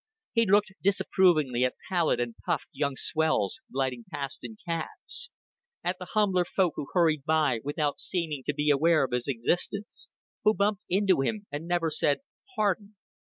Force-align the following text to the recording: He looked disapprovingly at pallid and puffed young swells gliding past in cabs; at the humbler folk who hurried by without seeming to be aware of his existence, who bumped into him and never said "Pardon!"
He 0.33 0.47
looked 0.47 0.71
disapprovingly 0.81 1.63
at 1.63 1.75
pallid 1.87 2.19
and 2.19 2.35
puffed 2.43 2.69
young 2.71 2.95
swells 2.97 3.61
gliding 3.71 4.05
past 4.09 4.43
in 4.43 4.57
cabs; 4.67 5.29
at 5.83 5.99
the 5.99 6.05
humbler 6.13 6.43
folk 6.43 6.73
who 6.75 6.87
hurried 6.91 7.23
by 7.23 7.59
without 7.63 7.99
seeming 7.99 8.41
to 8.47 8.53
be 8.55 8.71
aware 8.71 9.03
of 9.03 9.11
his 9.11 9.27
existence, 9.27 10.11
who 10.43 10.55
bumped 10.55 10.87
into 10.89 11.21
him 11.21 11.45
and 11.51 11.67
never 11.67 11.91
said 11.91 12.21
"Pardon!" 12.55 12.95